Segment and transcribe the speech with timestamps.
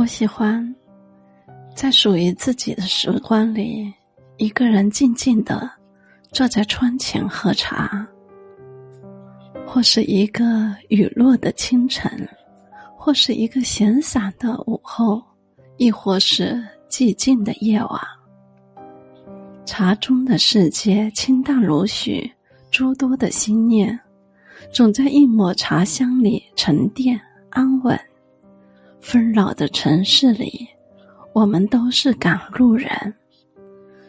[0.00, 0.74] 我喜欢
[1.76, 3.92] 在属于自己的时光里，
[4.38, 5.70] 一个人静静的
[6.32, 8.08] 坐在窗前喝茶，
[9.66, 12.10] 或是一个雨落的清晨，
[12.96, 15.22] 或是一个闲散的午后，
[15.76, 18.00] 亦或是寂静的夜晚。
[19.66, 22.32] 茶中的世界清淡如许，
[22.70, 24.00] 诸多的心念
[24.72, 27.20] 总在一抹茶香里沉淀
[27.50, 28.00] 安稳。
[29.00, 30.68] 纷扰的城市里，
[31.32, 32.90] 我们都是赶路人。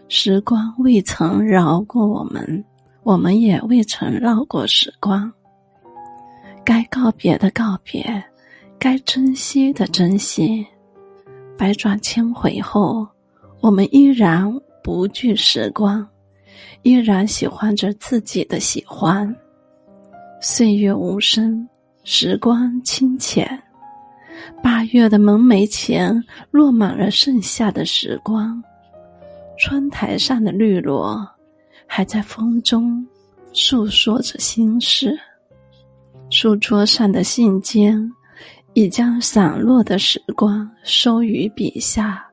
[0.08, 2.63] 时光未曾饶过我们，
[3.04, 5.32] 我们也未曾绕过时光。
[6.66, 8.23] 该告别的告别，
[8.77, 10.66] 该珍惜的珍惜。
[11.58, 13.08] 百转千回后，
[13.62, 14.52] 我们依然
[14.84, 16.05] 不惧时光，
[16.82, 19.34] 依然喜欢着自己的喜欢。
[20.41, 21.68] 岁月无声，
[22.04, 23.48] 时光清浅。
[24.64, 28.62] 八月的门楣前落满了盛夏的时光，
[29.57, 31.27] 窗台上的绿萝
[31.85, 33.05] 还在风中
[33.54, 35.18] 诉说着心事，
[36.29, 38.10] 书桌上的信笺
[38.74, 42.26] 已将散落的时光收于笔下，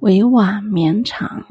[0.00, 1.44] 委婉绵长。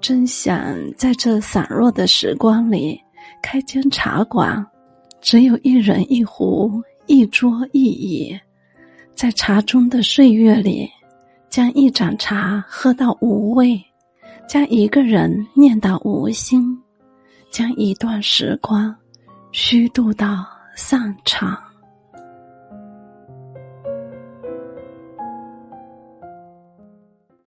[0.00, 3.00] 真想在这散落的时光里
[3.42, 4.64] 开间茶馆，
[5.20, 8.38] 只有一人一壶，一桌一椅。
[9.14, 10.90] 在茶中的岁月里，
[11.48, 13.80] 将一盏茶喝到无味，
[14.48, 16.76] 将一个人念到无心，
[17.50, 18.94] 将一段时光
[19.52, 20.44] 虚度到
[20.76, 21.63] 散场。